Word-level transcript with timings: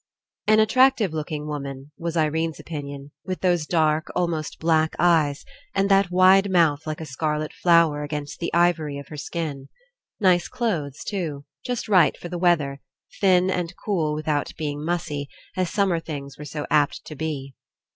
An 0.47 0.59
attractive 0.59 1.13
looking 1.13 1.45
woman, 1.45 1.91
was 1.95 2.15
15 2.15 2.21
PASSING 2.21 2.25
Irene's 2.27 2.59
opinion, 2.59 3.11
with 3.23 3.41
those 3.41 3.67
dark, 3.67 4.09
almost 4.15 4.57
black, 4.59 4.95
eyes 4.97 5.45
and 5.75 5.91
that 5.91 6.09
wide 6.09 6.49
mouth 6.49 6.87
like 6.87 6.99
a 6.99 7.05
scarlet 7.05 7.53
flower 7.53 8.01
against 8.01 8.39
the 8.39 8.51
Ivory 8.51 8.97
of 8.97 9.09
her 9.09 9.15
skin. 9.17 9.67
Nice 10.19 10.47
clothes 10.47 11.03
too, 11.03 11.45
just 11.63 11.87
right 11.87 12.17
for 12.17 12.29
the 12.29 12.39
weather, 12.39 12.79
thin 13.19 13.51
and 13.51 13.75
cool 13.85 14.15
with 14.15 14.27
out 14.27 14.53
being 14.57 14.83
mussy, 14.83 15.29
as 15.55 15.69
summer 15.69 15.99
things 15.99 16.35
were 16.35 16.45
so 16.45 16.65
apt 16.71 17.05
to 17.05 17.15
be. 17.15 17.53